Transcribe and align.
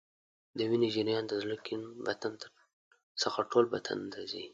د 0.57 0.59
وینې 0.69 0.89
جریان 0.95 1.23
د 1.27 1.33
زړه 1.43 1.57
کیڼ 1.65 1.81
بطن 2.05 2.33
څخه 3.21 3.39
ټول 3.51 3.65
بدن 3.73 3.99
ته 4.13 4.19
ځي. 4.31 4.43